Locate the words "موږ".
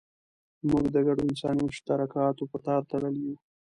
0.69-0.85